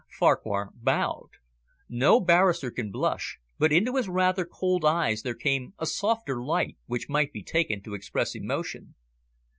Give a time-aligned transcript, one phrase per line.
[0.09, 1.29] Farquhar bowed.
[1.87, 6.79] No barrister can blush, but into his rather cold eyes there came a softer light
[6.87, 8.95] which might be taken to express emotion.